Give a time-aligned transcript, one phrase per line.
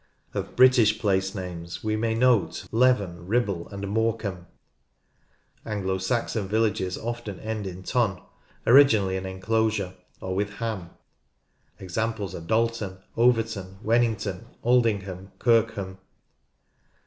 [0.33, 4.47] Of British place names we may note Leven, Ribble, and Morecambe.
[5.63, 8.19] Anglo Saxon villages often end in" ton"
[8.65, 10.89] (originally an enclosure) or with" bam.''''
[11.77, 15.99] Examples are Dalton, Overton, Wennington, Aldingham, Kirkham.